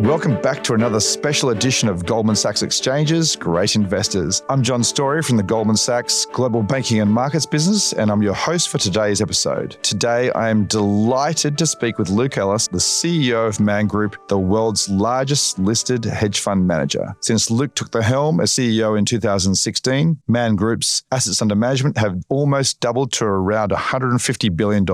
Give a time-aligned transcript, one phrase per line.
[0.00, 4.42] Welcome back to another special edition of Goldman Sachs Exchanges Great Investors.
[4.50, 8.34] I'm John Storey from the Goldman Sachs Global Banking and Markets business, and I'm your
[8.34, 9.78] host for today's episode.
[9.82, 14.38] Today, I am delighted to speak with Luke Ellis, the CEO of Man Group, the
[14.38, 17.16] world's largest listed hedge fund manager.
[17.20, 22.22] Since Luke took the helm as CEO in 2016, Man Group's assets under management have
[22.28, 24.84] almost doubled to around $150 billion.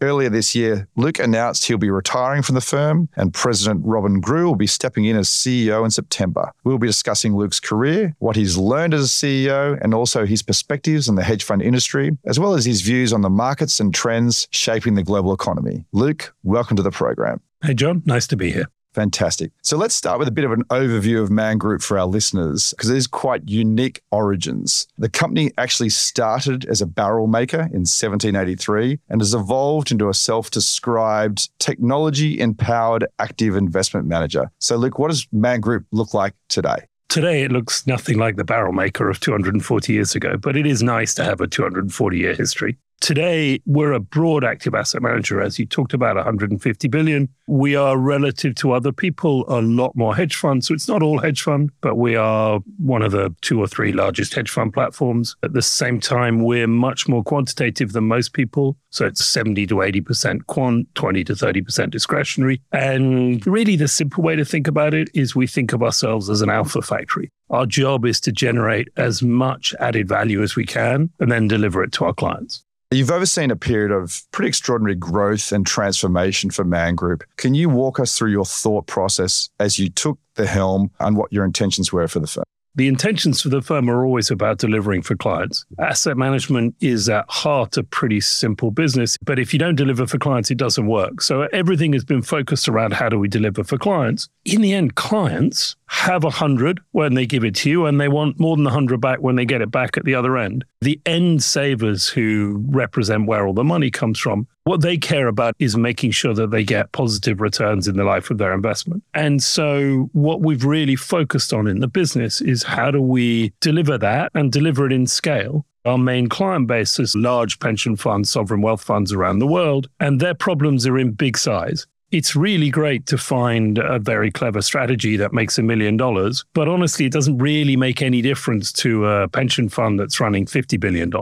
[0.00, 4.46] Earlier this year, Luke announced he'll be retiring from the firm, and President Robyn Grew
[4.46, 6.52] will be stepping in as CEO in September.
[6.62, 11.08] We'll be discussing Luke's career, what he's learned as a CEO, and also his perspectives
[11.08, 14.46] on the hedge fund industry, as well as his views on the markets and trends
[14.52, 15.84] shaping the global economy.
[15.90, 17.40] Luke, welcome to the program.
[17.64, 18.02] Hey, John.
[18.06, 18.68] Nice to be here.
[18.94, 19.52] Fantastic.
[19.62, 22.70] So let's start with a bit of an overview of Man Group for our listeners,
[22.70, 24.86] because it is quite unique origins.
[24.96, 30.14] The company actually started as a barrel maker in 1783 and has evolved into a
[30.14, 34.50] self described technology empowered active investment manager.
[34.58, 36.86] So, Luke, what does Man Group look like today?
[37.08, 40.82] Today, it looks nothing like the barrel maker of 240 years ago, but it is
[40.82, 42.76] nice to have a 240 year history.
[43.00, 47.28] Today, we're a broad active asset manager, as you talked about, 150 billion.
[47.46, 50.66] We are relative to other people a lot more hedge funds.
[50.66, 53.92] So it's not all hedge fund, but we are one of the two or three
[53.92, 55.36] largest hedge fund platforms.
[55.42, 58.76] At the same time, we're much more quantitative than most people.
[58.90, 62.60] So it's 70 to 80% quant, 20 to 30% discretionary.
[62.72, 66.42] And really, the simple way to think about it is we think of ourselves as
[66.42, 67.30] an alpha factory.
[67.50, 71.82] Our job is to generate as much added value as we can and then deliver
[71.82, 72.64] it to our clients.
[72.90, 77.22] You've overseen a period of pretty extraordinary growth and transformation for Man Group.
[77.36, 81.30] Can you walk us through your thought process as you took the helm and what
[81.30, 82.44] your intentions were for the firm?
[82.78, 85.66] The intentions for the firm are always about delivering for clients.
[85.80, 90.16] Asset management is at heart a pretty simple business, but if you don't deliver for
[90.16, 91.20] clients, it doesn't work.
[91.20, 94.28] So everything has been focused around how do we deliver for clients.
[94.44, 98.06] In the end, clients have a hundred when they give it to you, and they
[98.06, 100.64] want more than a hundred back when they get it back at the other end.
[100.80, 105.54] The end savers who represent where all the money comes from what they care about
[105.58, 109.02] is making sure that they get positive returns in the life of their investment.
[109.14, 113.96] And so, what we've really focused on in the business is how do we deliver
[113.96, 118.60] that and deliver it in scale our main client base is large pension funds, sovereign
[118.60, 123.06] wealth funds around the world, and their problems are in big size it's really great
[123.06, 126.44] to find a very clever strategy that makes a million dollars.
[126.54, 130.80] But honestly, it doesn't really make any difference to a pension fund that's running $50
[130.80, 131.12] billion.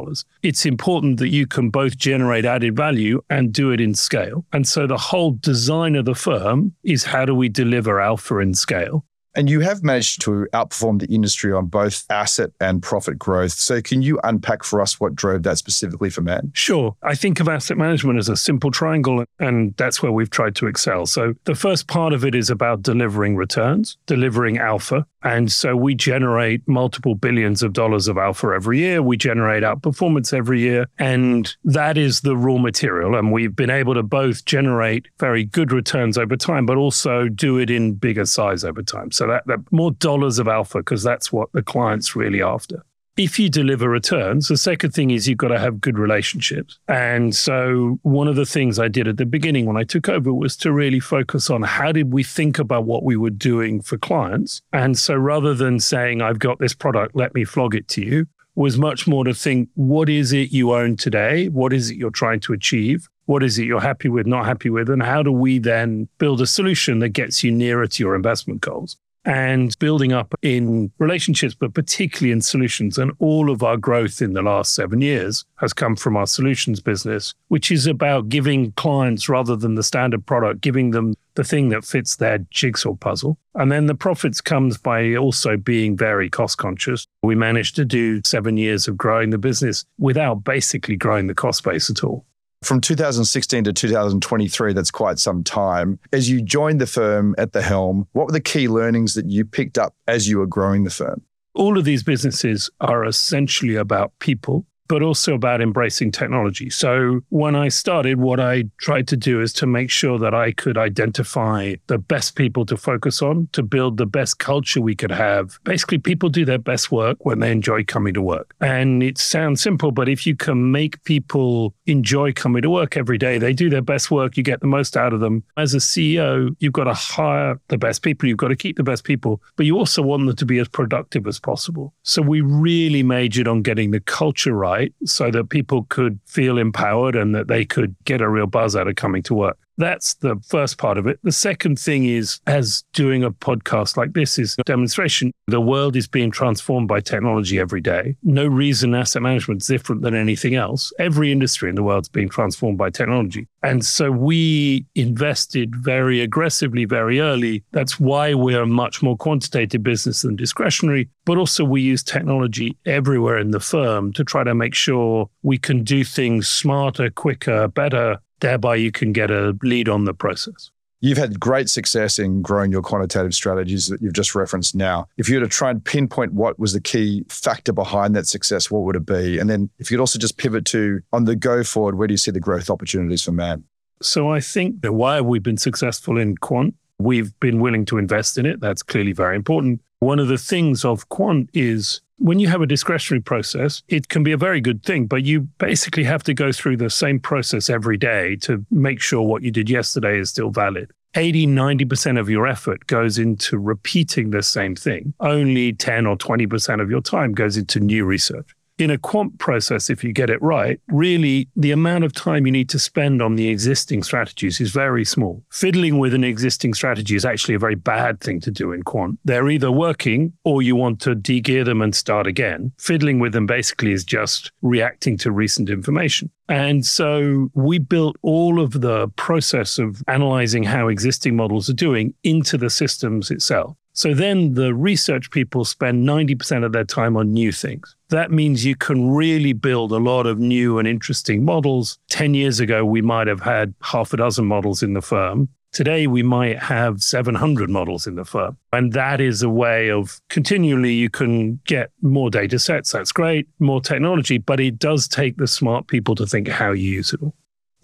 [0.42, 4.44] It's important that you can both generate added value and do it in scale.
[4.52, 8.54] And so the whole design of the firm is how do we deliver alpha in
[8.54, 9.04] scale?
[9.36, 13.52] And you have managed to outperform the industry on both asset and profit growth.
[13.52, 16.50] So, can you unpack for us what drove that specifically for Man?
[16.54, 16.96] Sure.
[17.02, 20.66] I think of asset management as a simple triangle, and that's where we've tried to
[20.66, 21.04] excel.
[21.04, 25.06] So, the first part of it is about delivering returns, delivering alpha.
[25.22, 29.02] And so, we generate multiple billions of dollars of alpha every year.
[29.02, 30.86] We generate outperformance every year.
[30.98, 33.16] And that is the raw material.
[33.16, 37.58] And we've been able to both generate very good returns over time, but also do
[37.58, 39.12] it in bigger size over time.
[39.12, 42.82] So, that, that more dollars of alpha because that's what the client's really after.
[43.16, 46.78] If you deliver returns, the second thing is you've got to have good relationships.
[46.86, 50.34] And so one of the things I did at the beginning when I took over
[50.34, 53.96] was to really focus on how did we think about what we were doing for
[53.96, 54.60] clients.
[54.74, 58.26] And so rather than saying, I've got this product, let me flog it to you,
[58.54, 61.48] was much more to think, what is it you own today?
[61.48, 63.08] What is it you're trying to achieve?
[63.26, 64.88] What is it you're happy with, not happy with?
[64.88, 68.60] And how do we then build a solution that gets you nearer to your investment
[68.60, 68.96] goals?
[69.26, 72.96] And building up in relationships, but particularly in solutions.
[72.96, 76.80] And all of our growth in the last seven years has come from our solutions
[76.80, 81.68] business, which is about giving clients, rather than the standard product, giving them the thing
[81.70, 83.36] that fits their jigsaw puzzle.
[83.56, 87.06] And then the profits comes by also being very cost conscious.
[87.22, 91.64] We managed to do seven years of growing the business without basically growing the cost
[91.64, 92.24] base at all.
[92.62, 95.98] From 2016 to 2023, that's quite some time.
[96.12, 99.44] As you joined the firm at the helm, what were the key learnings that you
[99.44, 101.22] picked up as you were growing the firm?
[101.54, 106.70] All of these businesses are essentially about people but also about embracing technology.
[106.70, 110.52] So when I started, what I tried to do is to make sure that I
[110.52, 115.10] could identify the best people to focus on, to build the best culture we could
[115.10, 115.58] have.
[115.64, 118.54] Basically, people do their best work when they enjoy coming to work.
[118.60, 123.18] And it sounds simple, but if you can make people enjoy coming to work every
[123.18, 125.42] day, they do their best work, you get the most out of them.
[125.56, 128.82] As a CEO, you've got to hire the best people, you've got to keep the
[128.82, 131.94] best people, but you also want them to be as productive as possible.
[132.02, 137.16] So we really majored on getting the culture right so that people could feel empowered
[137.16, 139.58] and that they could get a real buzz out of coming to work.
[139.78, 141.18] That's the first part of it.
[141.22, 145.96] The second thing is, as doing a podcast like this is a demonstration, the world
[145.96, 148.16] is being transformed by technology every day.
[148.22, 150.92] No reason asset management is different than anything else.
[150.98, 153.48] Every industry in the world is being transformed by technology.
[153.62, 157.64] And so we invested very aggressively, very early.
[157.72, 161.08] That's why we're a much more quantitative business than discretionary.
[161.24, 165.58] But also, we use technology everywhere in the firm to try to make sure we
[165.58, 170.70] can do things smarter, quicker, better Thereby, you can get a lead on the process.
[171.00, 175.06] You've had great success in growing your quantitative strategies that you've just referenced now.
[175.18, 178.70] If you were to try and pinpoint what was the key factor behind that success,
[178.70, 179.38] what would it be?
[179.38, 182.14] And then if you could also just pivot to on the go forward, where do
[182.14, 183.64] you see the growth opportunities for Man?
[184.02, 186.74] So I think that why have we been successful in quant?
[186.98, 188.60] We've been willing to invest in it.
[188.60, 189.82] That's clearly very important.
[189.98, 194.22] One of the things of quant is when you have a discretionary process, it can
[194.22, 197.68] be a very good thing, but you basically have to go through the same process
[197.68, 200.90] every day to make sure what you did yesterday is still valid.
[201.14, 205.14] 80, 90% of your effort goes into repeating the same thing.
[205.20, 209.88] Only 10 or 20% of your time goes into new research in a quant process,
[209.90, 213.36] if you get it right, really the amount of time you need to spend on
[213.36, 215.42] the existing strategies is very small.
[215.50, 219.18] Fiddling with an existing strategy is actually a very bad thing to do in quant.
[219.24, 222.72] They're either working or you want to de-gear them and start again.
[222.78, 226.30] Fiddling with them basically is just reacting to recent information.
[226.48, 232.14] And so we built all of the process of analyzing how existing models are doing
[232.22, 233.76] into the systems itself.
[233.96, 237.96] So then the research people spend 90% of their time on new things.
[238.10, 241.98] That means you can really build a lot of new and interesting models.
[242.10, 245.48] 10 years ago, we might have had half a dozen models in the firm.
[245.72, 248.58] Today, we might have 700 models in the firm.
[248.70, 252.92] And that is a way of continually you can get more data sets.
[252.92, 256.90] That's great, more technology, but it does take the smart people to think how you
[256.90, 257.34] use it all.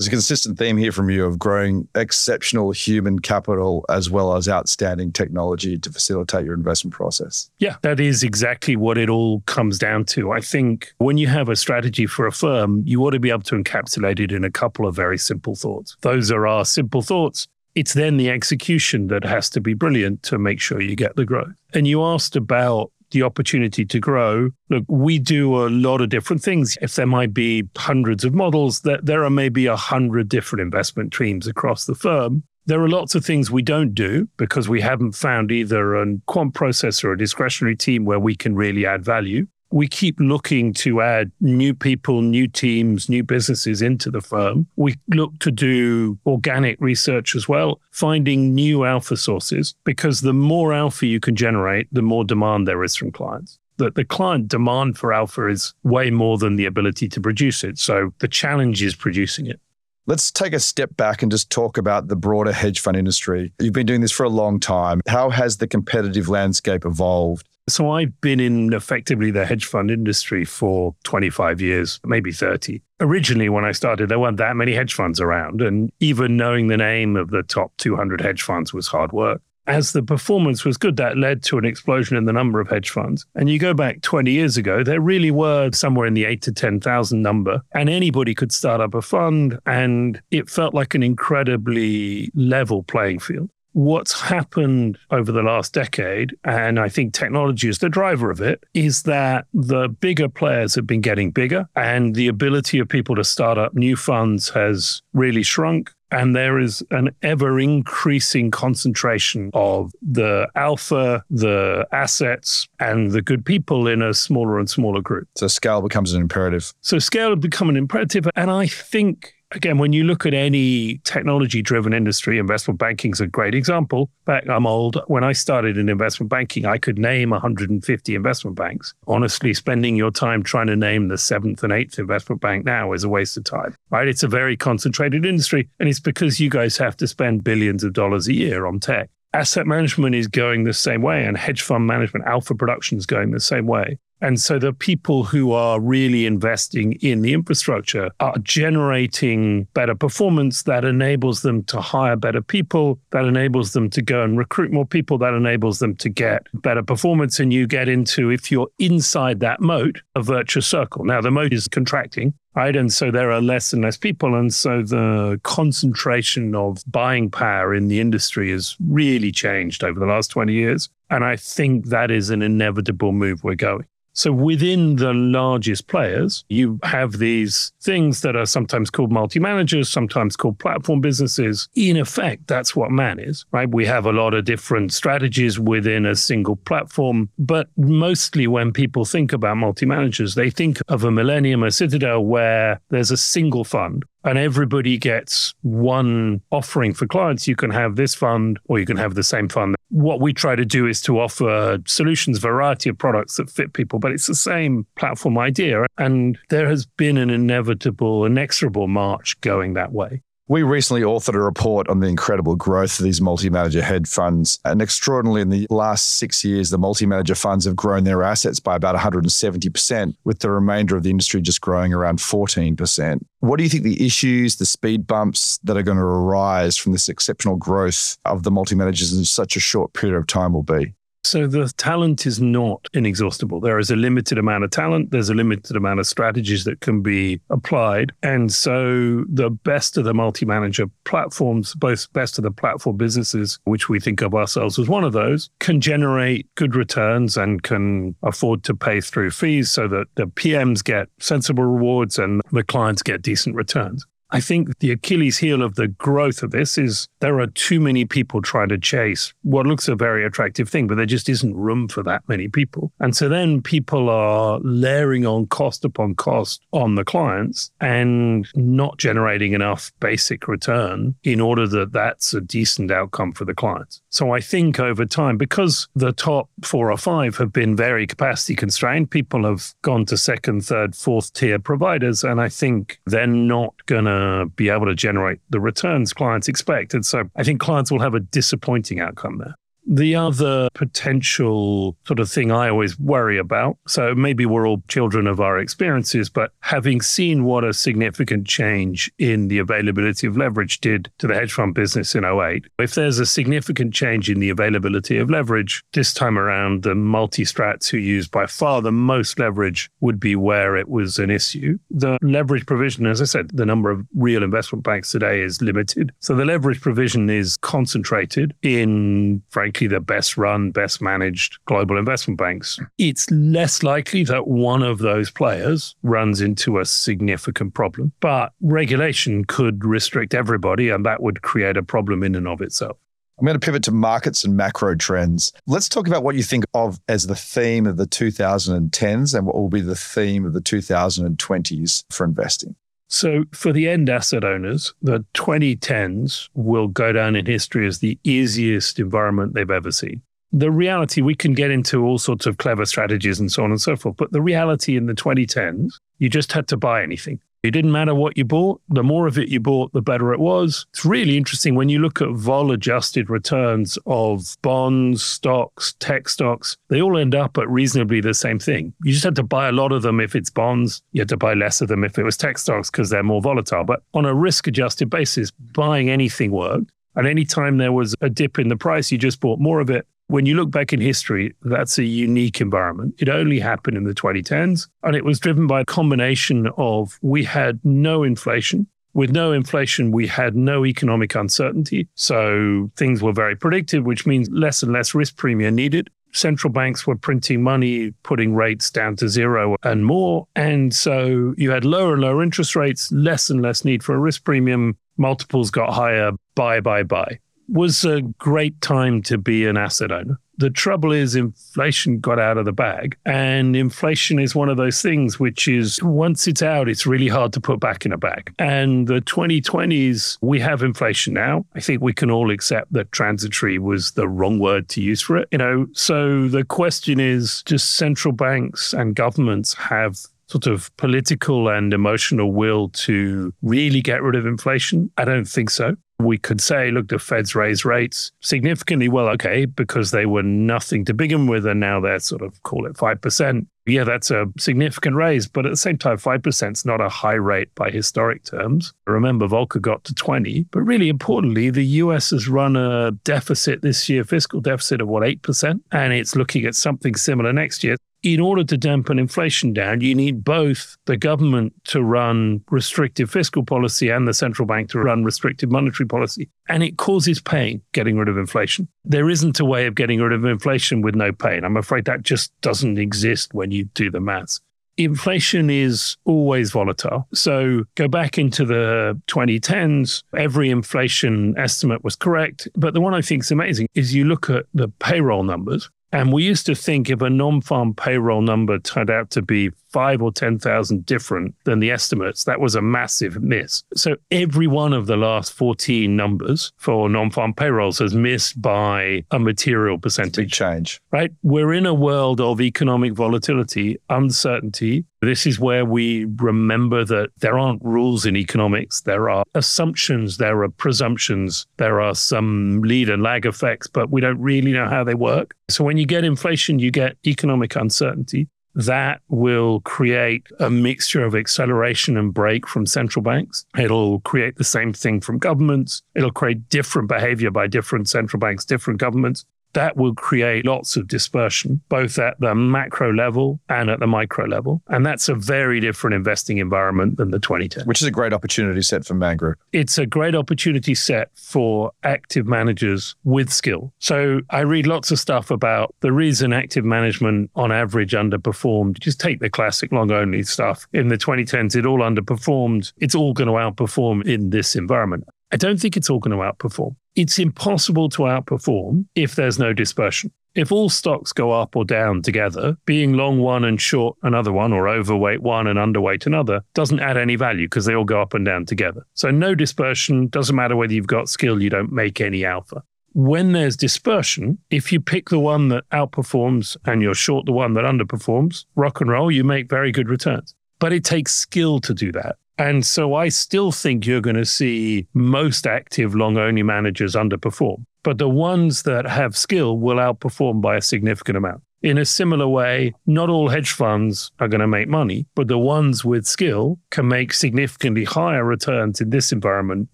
[0.03, 4.49] There's a consistent theme here from you of growing exceptional human capital as well as
[4.49, 7.49] outstanding technology to facilitate your investment process.
[7.61, 10.33] Yeah, that is exactly what it all comes down to.
[10.33, 13.43] I think when you have a strategy for a firm, you ought to be able
[13.43, 15.97] to encapsulate it in a couple of very simple thoughts.
[16.01, 17.47] Those are our simple thoughts.
[17.77, 21.25] It's then the execution that has to be brilliant to make sure you get the
[21.25, 21.55] growth.
[21.75, 24.51] And you asked about the opportunity to grow.
[24.69, 26.77] Look, we do a lot of different things.
[26.83, 31.13] If there might be hundreds of models, that there are maybe a hundred different investment
[31.13, 32.43] teams across the firm.
[32.67, 36.55] There are lots of things we don't do because we haven't found either a quant
[36.55, 41.01] process or a discretionary team where we can really add value we keep looking to
[41.01, 44.67] add new people, new teams, new businesses into the firm.
[44.77, 50.73] We look to do organic research as well, finding new alpha sources, because the more
[50.73, 53.59] alpha you can generate, the more demand there is from clients.
[53.79, 57.79] That the client demand for alpha is way more than the ability to produce it.
[57.79, 59.59] So the challenge is producing it.
[60.07, 63.53] Let's take a step back and just talk about the broader hedge fund industry.
[63.61, 65.01] You've been doing this for a long time.
[65.07, 67.49] How has the competitive landscape evolved?
[67.69, 72.83] So I've been in effectively the hedge fund industry for 25 years, maybe 30.
[73.01, 75.63] Originally, when I started, there weren't that many hedge funds around.
[75.63, 79.41] And even knowing the name of the top 200 hedge funds was hard work.
[79.69, 82.91] As the performance was good, that led to an explosion in the number of hedge
[82.91, 83.27] funds.
[83.37, 86.53] And you go back 20 years ago, there really were somewhere in the eight to
[86.53, 89.61] 10,000 number, and anybody could start up a fund.
[89.65, 96.37] And it felt like an incredibly level playing field what's happened over the last decade,
[96.45, 100.87] and I think technology is the driver of it, is that the bigger players have
[100.87, 105.43] been getting bigger and the ability of people to start up new funds has really
[105.43, 105.93] shrunk.
[106.11, 113.47] And there is an ever increasing concentration of the alpha, the assets, and the good
[113.47, 115.27] people in a smaller and smaller group.
[115.37, 116.75] So scale becomes an imperative.
[116.83, 118.29] So scale has become an imperative.
[118.37, 123.21] And I think again, when you look at any technology driven industry, investment banking is
[123.21, 124.11] a great example.
[124.25, 125.03] Back, I'm old.
[125.07, 128.95] When I started in investment banking, I could name 150 investment banks.
[129.07, 133.05] Honestly, spending your time trying to name the seventh and eighth investment bank now is
[133.05, 134.09] a waste of time, right?
[134.09, 135.69] It's a very concentrated industry.
[135.79, 139.11] And it's because you guys have to spend billions of dollars a year on tech.
[139.35, 143.31] Asset management is going the same way, and hedge fund management, alpha production is going
[143.31, 143.99] the same way.
[144.23, 150.63] And so the people who are really investing in the infrastructure are generating better performance
[150.63, 154.87] that enables them to hire better people, that enables them to go and recruit more
[154.87, 157.41] people, that enables them to get better performance.
[157.41, 161.05] And you get into, if you're inside that moat, a virtuous circle.
[161.05, 162.77] Now, the moat is contracting, right?
[162.77, 164.37] And so there are less and less people.
[164.37, 170.07] And so the concentration of buying power in the industry has really changed over the
[170.07, 170.89] last 20 years.
[171.11, 173.85] And I think that is an inevitable move we're going.
[174.15, 180.37] So within the largest players, you have these things that are sometimes called multi-managers, sometimes
[180.37, 181.69] called platform businesses.
[181.75, 183.69] In effect, that's what Man is, right?
[183.69, 189.05] We have a lot of different strategies within a single platform, but mostly when people
[189.05, 194.05] think about multi-managers, they think of a Millennium, a Citadel, where there's a single fund
[194.25, 197.49] and everybody gets one offering for clients.
[197.49, 199.77] You can have this fund or you can have the same fund.
[199.89, 203.99] What we try to do is to offer solutions, variety of products that fit people,
[203.99, 205.87] but it's the same platform idea.
[205.99, 210.23] And there has been an inevitable, inexorable march going that way.
[210.53, 214.59] We recently authored a report on the incredible growth of these multi manager hedge funds.
[214.67, 218.61] And extraordinarily, in the last six years, the multi manager funds have grown their assets
[218.61, 223.23] by about 170%, with the remainder of the industry just growing around 14%.
[223.41, 226.93] What do you think the issues, the speed bumps that are going to arise from
[226.93, 230.63] this exceptional growth of the multi managers in such a short period of time will
[230.63, 230.93] be?
[231.25, 233.61] So the talent is not inexhaustible.
[233.61, 235.13] There is a limited amount of talent.
[235.13, 238.13] There's a limited amount of strategies that can be applied.
[238.23, 243.89] And so the best of the multi-manager platforms, both best of the platform businesses, which
[243.89, 248.65] we think of ourselves as one of those, can generate good returns and can afford
[248.65, 253.23] to pay through fees so that the PMs get sensible rewards and the clients get
[253.23, 254.05] decent returns.
[254.33, 258.07] I think the Achilles heel of the growth of this is there are too many
[258.07, 261.87] people trying to chase what looks a very attractive thing, but there just isn't room
[261.87, 262.91] for that many people.
[262.99, 268.97] And so then people are layering on cost upon cost on the clients and not
[268.97, 274.01] generating enough basic return in order that that's a decent outcome for the clients.
[274.09, 278.57] So I think over time, because the top four or five have been very capacity
[278.57, 282.25] constrained, people have gone to second, third, fourth tier providers.
[282.25, 286.47] And I think they're not going to Uh, be able to generate the returns clients
[286.47, 286.95] expect.
[286.95, 289.55] And so I think clients will have a disappointing outcome there.
[289.87, 295.27] The other potential sort of thing I always worry about, so maybe we're all children
[295.27, 300.81] of our experiences, but having seen what a significant change in the availability of leverage
[300.81, 304.51] did to the hedge fund business in 08, if there's a significant change in the
[304.51, 309.39] availability of leverage, this time around, the multi strats who use by far the most
[309.39, 311.77] leverage would be where it was an issue.
[311.91, 316.13] The leverage provision, as I said, the number of real investment banks today is limited.
[316.21, 321.97] So the leverage provision is concentrated in, frankly, frankly, the best run, best managed global
[321.97, 322.79] investment banks.
[322.99, 329.47] It's less likely that one of those players runs into a significant problem, but regulation
[329.47, 332.99] could restrict everybody, and that would create a problem in and of itself.
[333.39, 335.53] I'm going to pivot to markets and macro trends.
[335.67, 339.57] Let's talk about what you think of as the theme of the 2010s and what
[339.57, 342.77] will be the theme of the 2020s for investing.
[343.13, 348.19] So, for the end asset owners, the 2010s will go down in history as the
[348.25, 350.23] easiest environment they've ever seen.
[350.51, 353.81] The reality, we can get into all sorts of clever strategies and so on and
[353.81, 357.39] so forth, but the reality in the 2010s, you just had to buy anything.
[357.63, 358.81] It didn't matter what you bought.
[358.89, 360.85] The more of it you bought, the better it was.
[360.91, 366.77] It's really interesting when you look at vol adjusted returns of bonds, stocks, tech stocks,
[366.89, 368.93] they all end up at reasonably the same thing.
[369.05, 371.03] You just had to buy a lot of them if it's bonds.
[371.13, 373.41] You had to buy less of them if it was tech stocks because they're more
[373.41, 373.85] volatile.
[373.85, 376.91] But on a risk adjusted basis, buying anything worked.
[377.15, 380.07] And anytime there was a dip in the price, you just bought more of it.
[380.29, 383.15] When you look back in history, that's a unique environment.
[383.19, 387.45] It only happened in the 2010s, and it was driven by a combination of we
[387.45, 388.87] had no inflation.
[389.15, 392.09] With no inflation, we had no economic uncertainty.
[392.15, 397.07] So things were very predicted, which means less and less risk premium needed central banks
[397.07, 400.47] were printing money, putting rates down to zero and more.
[400.57, 404.19] And so you had lower and lower interest rates, less and less need for a
[404.19, 404.97] risk premium.
[405.17, 406.33] Multiples got higher.
[406.55, 407.39] Buy, buy, buy
[407.69, 410.39] was a great time to be an asset owner.
[410.59, 413.17] The trouble is, inflation got out of the bag.
[413.25, 417.53] And inflation is one of those things which is, once it's out, it's really hard
[417.55, 418.55] to put back in a bag.
[418.59, 421.65] And the 2020s, we have inflation now.
[421.75, 425.39] I think we can all accept that transitory was the wrong word to use for
[425.39, 425.49] it.
[425.51, 430.19] You know, so the question is just central banks and governments have
[430.53, 435.11] sort of political and emotional will to really get rid of inflation?
[435.17, 435.97] I don't think so.
[436.23, 439.09] We could say, look, the Fed's raised rates significantly.
[439.09, 442.87] Well, okay, because they were nothing to begin with, and now they're sort of call
[442.87, 443.67] it 5%.
[443.85, 447.35] Yeah, that's a significant raise, but at the same time, 5% is not a high
[447.35, 448.93] rate by historic terms.
[449.07, 450.67] Remember, Volcker got to 20.
[450.71, 455.25] But really importantly, the US has run a deficit this year, fiscal deficit of what,
[455.25, 455.81] 8%?
[455.91, 460.15] And it's looking at something similar next year in order to dampen inflation down, you
[460.15, 465.25] need both the government to run restrictive fiscal policy and the central bank to run
[465.25, 466.49] restrictive monetary policy.
[466.69, 468.89] And it causes pain getting rid of inflation.
[469.05, 471.65] There isn't a way of getting rid of inflation with no pain.
[471.65, 474.61] I'm afraid that just doesn't exist when you do the maths.
[474.99, 477.27] Inflation is always volatile.
[477.33, 482.69] So go back into the 2010s, every inflation estimate was correct.
[482.77, 486.33] But the one I think is amazing is you look at the payroll numbers and
[486.33, 490.23] we used to think if a non farm payroll number turned out to be five
[490.23, 493.85] or 10,000 different than the estimates, that was a massive miss.
[493.95, 499.25] So every one of the last 14 numbers for non farm payrolls has missed by
[499.31, 500.37] a material percentage.
[500.37, 501.01] Big change.
[501.11, 501.33] Right?
[501.43, 505.05] We're in a world of economic volatility, uncertainty.
[505.21, 509.03] This is where we remember that there aren't rules in economics.
[509.03, 514.21] There are assumptions, there are presumptions, there are some lead and lag effects, but we
[514.21, 515.55] don't really know how they work.
[515.69, 521.35] So when you get inflation, you get economic uncertainty that will create a mixture of
[521.35, 523.67] acceleration and break from central banks.
[523.79, 526.03] It'll create the same thing from governments.
[526.15, 531.09] It'll create different behavior by different central banks, different governments that will create lots of
[531.09, 534.83] dispersion, both at the macro level and at the micro level.
[534.89, 537.87] And that's a very different investing environment than the 2010.
[537.87, 539.59] Which is a great opportunity set for Man Group.
[539.73, 543.93] It's a great opportunity set for active managers with skill.
[543.99, 548.99] So I read lots of stuff about the reason active management on average underperformed.
[548.99, 550.87] Just take the classic long only stuff.
[550.93, 552.93] In the 2010s, it all underperformed.
[552.99, 555.25] It's all going to outperform in this environment.
[555.53, 556.97] I don't think it's all going to outperform.
[557.15, 560.33] It's impossible to outperform if there's no dispersion.
[560.55, 564.73] If all stocks go up or down together, being long one and short another one,
[564.73, 568.35] or overweight one and underweight another, doesn't add any value because they all go up
[568.35, 569.07] and down together.
[569.15, 572.83] So, no dispersion, doesn't matter whether you've got skill, you don't make any alpha.
[573.15, 577.75] When there's dispersion, if you pick the one that outperforms and you're short the one
[577.75, 580.55] that underperforms, rock and roll, you make very good returns.
[580.79, 582.37] But it takes skill to do that.
[582.59, 587.85] And so I still think you're going to see most active long only managers underperform.
[588.03, 591.63] But the ones that have skill will outperform by a significant amount.
[591.83, 595.59] In a similar way, not all hedge funds are going to make money, but the
[595.59, 599.89] ones with skill can make significantly higher returns in this environment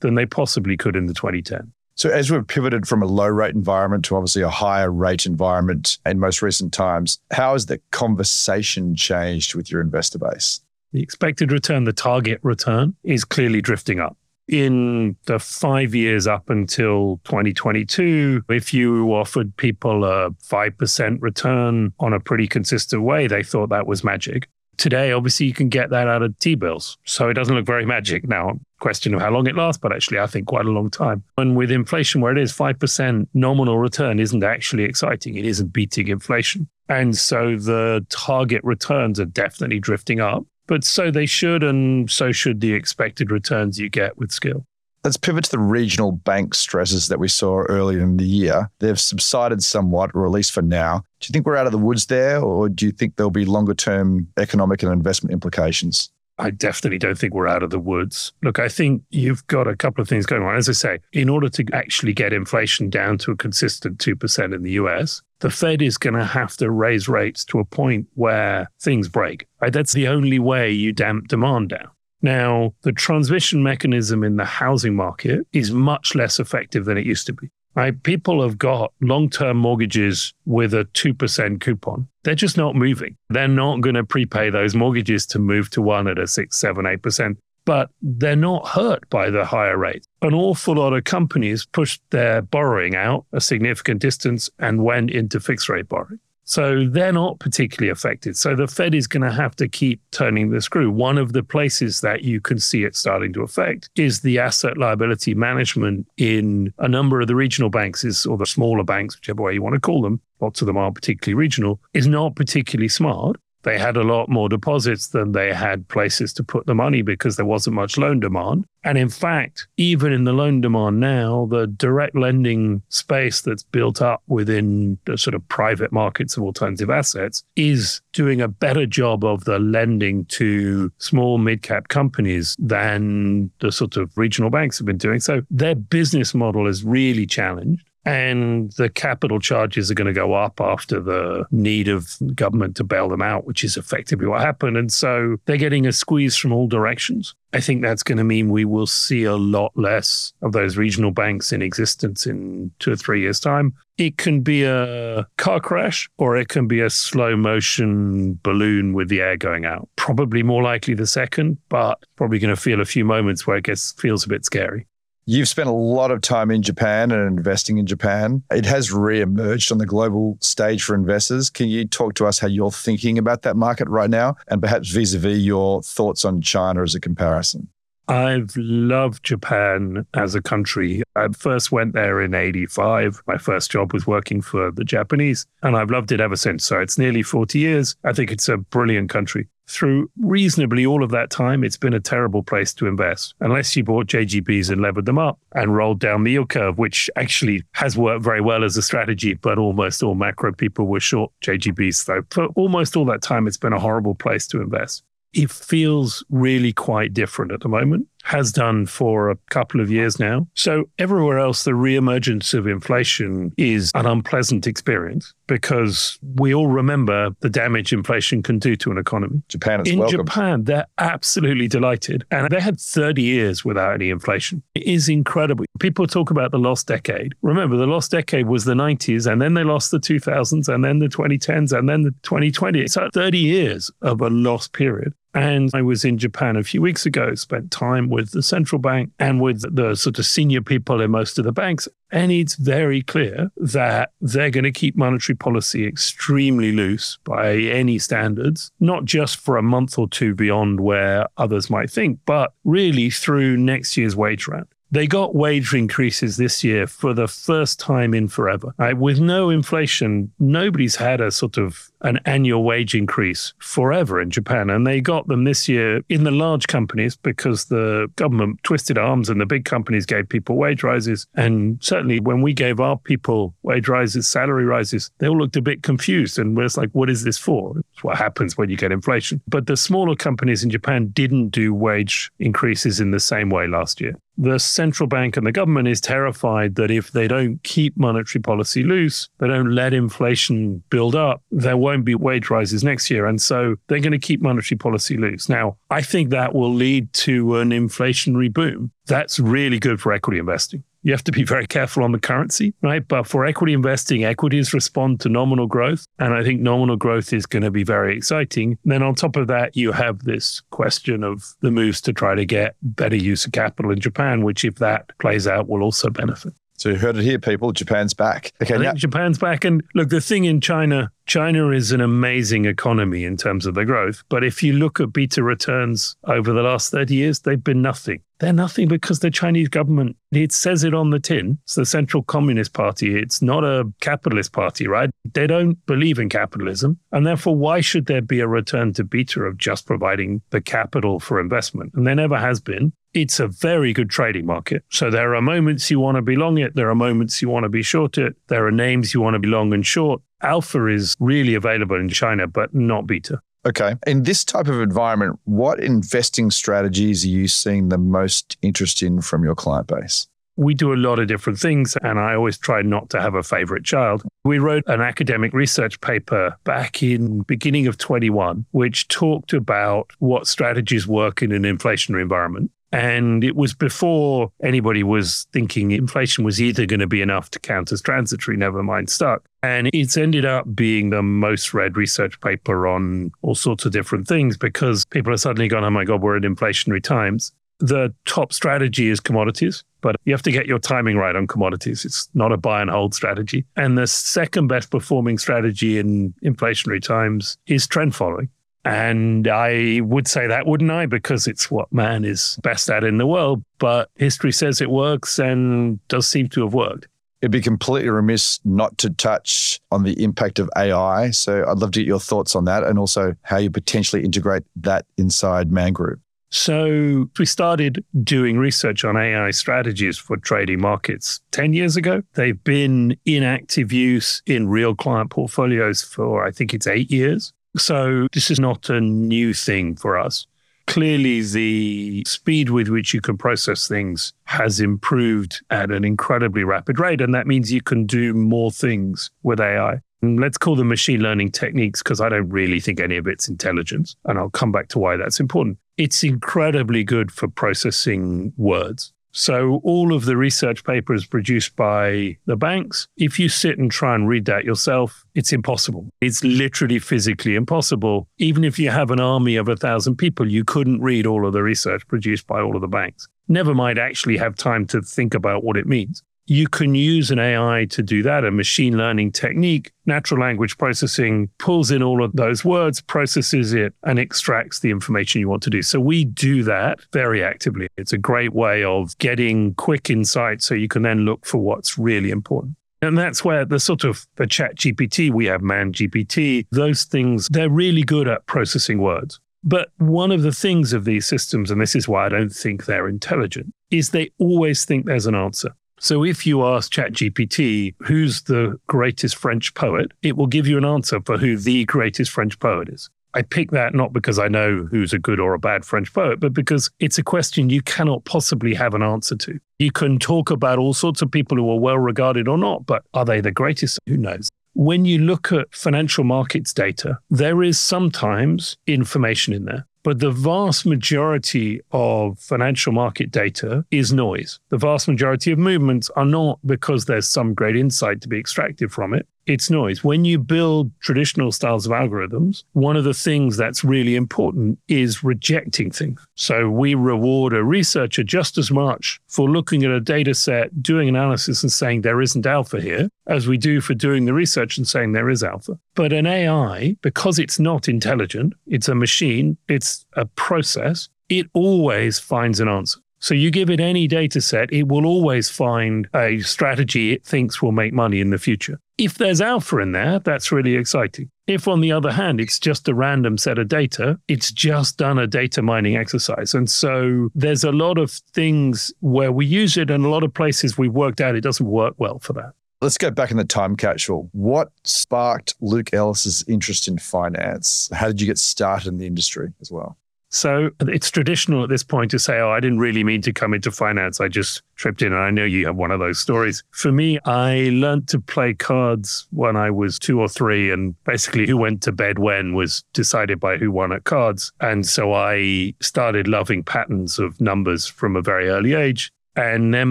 [0.00, 1.72] than they possibly could in the 2010.
[1.94, 5.98] So, as we've pivoted from a low rate environment to obviously a higher rate environment
[6.06, 10.60] in most recent times, how has the conversation changed with your investor base?
[10.92, 14.16] The expected return, the target return, is clearly drifting up.
[14.48, 22.14] In the five years up until 2022, if you offered people a 5% return on
[22.14, 24.48] a pretty consistent way, they thought that was magic.
[24.78, 26.96] Today, obviously, you can get that out of T bills.
[27.04, 28.26] So it doesn't look very magic.
[28.26, 31.24] Now, question of how long it lasts, but actually, I think quite a long time.
[31.36, 35.34] And with inflation where it is, 5% nominal return isn't actually exciting.
[35.34, 36.68] It isn't beating inflation.
[36.88, 40.46] And so the target returns are definitely drifting up.
[40.68, 44.64] But so they should, and so should the expected returns you get with skill.
[45.02, 48.70] Let's pivot to the regional bank stresses that we saw earlier in the year.
[48.78, 51.04] They've subsided somewhat, or at least for now.
[51.20, 53.44] Do you think we're out of the woods there, or do you think there'll be
[53.44, 56.10] longer term economic and investment implications?
[56.38, 58.32] I definitely don't think we're out of the woods.
[58.42, 60.56] Look, I think you've got a couple of things going on.
[60.56, 64.62] As I say, in order to actually get inflation down to a consistent 2% in
[64.62, 68.70] the US, the Fed is going to have to raise rates to a point where
[68.80, 69.46] things break.
[69.60, 69.72] Right?
[69.72, 71.88] That's the only way you damp demand down.
[72.20, 77.26] Now, the transmission mechanism in the housing market is much less effective than it used
[77.26, 77.48] to be.
[77.78, 78.02] Right?
[78.02, 82.08] People have got long term mortgages with a 2% coupon.
[82.24, 83.16] They're just not moving.
[83.30, 86.84] They're not going to prepay those mortgages to move to one at a 6, 7,
[86.84, 87.36] 8%.
[87.64, 90.04] But they're not hurt by the higher rate.
[90.22, 95.38] An awful lot of companies pushed their borrowing out a significant distance and went into
[95.38, 96.18] fixed rate borrowing.
[96.48, 98.34] So they're not particularly affected.
[98.34, 100.90] So the Fed is going to have to keep turning the screw.
[100.90, 104.78] One of the places that you can see it starting to affect is the asset
[104.78, 109.42] liability management in a number of the regional banks is, or the smaller banks, whichever
[109.42, 110.22] way you want to call them.
[110.40, 113.36] Lots of them are particularly regional, is not particularly smart
[113.68, 117.36] they had a lot more deposits than they had places to put the money because
[117.36, 118.64] there wasn't much loan demand.
[118.84, 124.00] And in fact, even in the loan demand now, the direct lending space that's built
[124.00, 129.24] up within the sort of private markets of alternative assets is doing a better job
[129.24, 134.86] of the lending to small mid cap companies than the sort of regional banks have
[134.86, 135.20] been doing.
[135.20, 137.87] So their business model is really challenged.
[138.04, 142.84] And the capital charges are going to go up after the need of government to
[142.84, 144.76] bail them out, which is effectively what happened.
[144.76, 147.34] And so they're getting a squeeze from all directions.
[147.52, 151.10] I think that's going to mean we will see a lot less of those regional
[151.10, 153.74] banks in existence in two or three years' time.
[153.96, 159.08] It can be a car crash or it can be a slow motion balloon with
[159.08, 159.88] the air going out.
[159.96, 163.64] Probably more likely the second, but probably going to feel a few moments where it
[163.64, 164.86] gets feels a bit scary.
[165.30, 168.42] You've spent a lot of time in Japan and investing in Japan.
[168.50, 171.50] It has re-emerged on the global stage for investors.
[171.50, 174.88] Can you talk to us how you're thinking about that market right now and perhaps
[174.88, 177.68] vis-a-vis your thoughts on China as a comparison?
[178.08, 181.02] I've loved Japan as a country.
[181.14, 183.20] I first went there in 85.
[183.26, 186.64] My first job was working for the Japanese, and I've loved it ever since.
[186.64, 187.96] So it's nearly 40 years.
[188.02, 192.00] I think it's a brilliant country through reasonably all of that time, it's been a
[192.00, 196.24] terrible place to invest unless you bought JGBs and levered them up and rolled down
[196.24, 199.34] the yield curve, which actually has worked very well as a strategy.
[199.34, 202.04] But almost all macro people were short JGBs.
[202.04, 205.04] So for almost all that time, it's been a horrible place to invest.
[205.34, 210.18] It feels really quite different at the moment has done for a couple of years
[210.18, 210.46] now.
[210.54, 217.30] So everywhere else, the reemergence of inflation is an unpleasant experience because we all remember
[217.40, 219.42] the damage inflation can do to an economy.
[219.48, 220.18] Japan is In welcome.
[220.26, 222.24] Japan, they're absolutely delighted.
[222.30, 224.62] And they had 30 years without any inflation.
[224.74, 225.64] It is incredible.
[225.80, 227.34] People talk about the lost decade.
[227.42, 230.98] Remember, the lost decade was the 90s, and then they lost the 2000s, and then
[230.98, 232.86] the 2010s, and then the 2020.
[232.88, 235.14] So 30 years of a lost period.
[235.38, 239.12] And I was in Japan a few weeks ago, spent time with the central bank
[239.20, 241.86] and with the sort of senior people in most of the banks.
[242.10, 248.00] And it's very clear that they're going to keep monetary policy extremely loose by any
[248.00, 253.08] standards, not just for a month or two beyond where others might think, but really
[253.08, 254.66] through next year's wage round.
[254.90, 258.74] They got wage increases this year for the first time in forever.
[258.78, 258.96] Right?
[258.96, 264.70] With no inflation, nobody's had a sort of an annual wage increase forever in Japan.
[264.70, 269.28] And they got them this year in the large companies because the government twisted arms
[269.28, 271.26] and the big companies gave people wage rises.
[271.34, 275.62] And certainly when we gave our people wage rises, salary rises, they all looked a
[275.62, 277.74] bit confused and was like, what is this for?
[277.92, 279.42] It's what happens when you get inflation.
[279.48, 284.00] But the smaller companies in Japan didn't do wage increases in the same way last
[284.00, 288.40] year the central bank and the government is terrified that if they don't keep monetary
[288.40, 293.26] policy loose, they don't let inflation build up, there won't be wage rises next year.
[293.26, 295.48] And so they're going to keep monetary policy loose.
[295.48, 298.92] Now, I think that will lead to an inflationary boom.
[299.06, 300.84] That's really good for equity investing.
[301.08, 303.08] You have to be very careful on the currency, right?
[303.08, 306.06] But for equity investing, equities respond to nominal growth.
[306.18, 308.76] And I think nominal growth is going to be very exciting.
[308.84, 312.44] Then on top of that, you have this question of the moves to try to
[312.44, 316.52] get better use of capital in Japan, which, if that plays out, will also benefit.
[316.76, 317.72] So you heard it here, people.
[317.72, 318.52] Japan's back.
[318.62, 319.64] Okay, I now- think Japan's back.
[319.64, 323.84] And look, the thing in China, China is an amazing economy in terms of the
[323.84, 324.24] growth.
[324.30, 328.22] But if you look at beta returns over the last 30 years, they've been nothing.
[328.38, 331.58] They're nothing because the Chinese government, it says it on the tin.
[331.64, 333.14] It's the Central Communist Party.
[333.14, 335.10] It's not a capitalist party, right?
[335.34, 336.98] They don't believe in capitalism.
[337.12, 341.20] And therefore, why should there be a return to beta of just providing the capital
[341.20, 341.92] for investment?
[341.94, 342.92] And there never has been.
[343.12, 344.84] It's a very good trading market.
[344.90, 346.74] So there are moments you want to be long it.
[346.74, 348.36] There are moments you want to be short it.
[348.46, 350.22] There are names you want to be long and short.
[350.42, 353.40] Alpha is really available in China, but not beta.
[353.66, 353.94] Okay.
[354.06, 359.20] In this type of environment, what investing strategies are you seeing the most interest in
[359.20, 360.26] from your client base?
[360.56, 363.44] We do a lot of different things, and I always try not to have a
[363.44, 364.24] favorite child.
[364.44, 370.48] We wrote an academic research paper back in beginning of 21, which talked about what
[370.48, 372.72] strategies work in an inflationary environment.
[372.90, 377.60] And it was before anybody was thinking inflation was either going to be enough to
[377.60, 379.47] count as transitory, never mind stuck.
[379.62, 384.28] And it's ended up being the most read research paper on all sorts of different
[384.28, 387.52] things because people have suddenly gone, oh my God, we're in inflationary times.
[387.80, 392.04] The top strategy is commodities, but you have to get your timing right on commodities.
[392.04, 393.64] It's not a buy and hold strategy.
[393.76, 398.48] And the second best performing strategy in inflationary times is trend following.
[398.84, 401.06] And I would say that, wouldn't I?
[401.06, 403.62] Because it's what man is best at in the world.
[403.78, 407.06] But history says it works and does seem to have worked.
[407.40, 411.30] It'd be completely remiss not to touch on the impact of AI.
[411.30, 414.64] So I'd love to get your thoughts on that and also how you potentially integrate
[414.76, 416.20] that inside Man Group.
[416.50, 422.22] So we started doing research on AI strategies for trading markets 10 years ago.
[422.34, 427.52] They've been in active use in real client portfolios for, I think it's eight years.
[427.76, 430.46] So this is not a new thing for us.
[430.88, 436.98] Clearly the speed with which you can process things has improved at an incredibly rapid
[436.98, 437.20] rate.
[437.20, 440.00] And that means you can do more things with AI.
[440.22, 443.48] And let's call them machine learning techniques because I don't really think any of it's
[443.48, 444.16] intelligence.
[444.24, 445.78] And I'll come back to why that's important.
[445.98, 449.12] It's incredibly good for processing words.
[449.32, 454.14] So, all of the research papers produced by the banks, if you sit and try
[454.14, 456.08] and read that yourself, it's impossible.
[456.20, 458.28] It's literally physically impossible.
[458.38, 461.52] Even if you have an army of a thousand people, you couldn't read all of
[461.52, 463.28] the research produced by all of the banks.
[463.48, 467.38] Never mind actually have time to think about what it means you can use an
[467.38, 469.92] AI to do that, a machine learning technique.
[470.06, 475.40] Natural language processing pulls in all of those words, processes it, and extracts the information
[475.40, 475.82] you want to do.
[475.82, 477.88] So we do that very actively.
[477.98, 481.98] It's a great way of getting quick insight so you can then look for what's
[481.98, 482.76] really important.
[483.02, 487.68] And that's where the sort of the ChatGPT, we have man GPT, those things, they're
[487.68, 489.38] really good at processing words.
[489.62, 492.86] But one of the things of these systems, and this is why I don't think
[492.86, 495.74] they're intelligent, is they always think there's an answer.
[496.00, 500.84] So if you ask ChatGPT who's the greatest French poet, it will give you an
[500.84, 503.10] answer for who the greatest French poet is.
[503.34, 506.40] I pick that not because I know who's a good or a bad French poet,
[506.40, 509.60] but because it's a question you cannot possibly have an answer to.
[509.78, 513.02] You can talk about all sorts of people who are well regarded or not, but
[513.12, 513.98] are they the greatest?
[514.06, 514.48] Who knows?
[514.74, 519.84] When you look at financial markets data, there is sometimes information in there.
[520.08, 524.58] But the vast majority of financial market data is noise.
[524.70, 528.90] The vast majority of movements are not because there's some great insight to be extracted
[528.90, 530.04] from it it's noise.
[530.04, 535.24] When you build traditional styles of algorithms, one of the things that's really important is
[535.24, 536.24] rejecting things.
[536.34, 541.08] So we reward a researcher just as much for looking at a data set, doing
[541.08, 544.86] analysis and saying there isn't alpha here, as we do for doing the research and
[544.86, 545.78] saying there is alpha.
[545.94, 552.18] But an AI, because it's not intelligent, it's a machine, it's a process, it always
[552.18, 553.00] finds an answer.
[553.20, 557.60] So you give it any data set, it will always find a strategy it thinks
[557.60, 558.80] will make money in the future.
[558.96, 561.30] If there's alpha in there, that's really exciting.
[561.46, 565.18] If, on the other hand, it's just a random set of data, it's just done
[565.18, 566.52] a data mining exercise.
[566.52, 570.34] And so there's a lot of things where we use it, and a lot of
[570.34, 572.52] places we've worked out it doesn't work well for that.
[572.80, 574.28] Let's go back in the time capsule.
[574.32, 577.88] What sparked Luke Ellis's interest in finance?
[577.92, 579.96] How did you get started in the industry as well?
[580.30, 583.54] So it's traditional at this point to say, oh, I didn't really mean to come
[583.54, 584.20] into finance.
[584.20, 585.12] I just tripped in.
[585.12, 586.62] And I know you have one of those stories.
[586.70, 590.70] For me, I learned to play cards when I was two or three.
[590.70, 594.52] And basically, who went to bed when was decided by who won at cards.
[594.60, 599.10] And so I started loving patterns of numbers from a very early age.
[599.38, 599.90] And then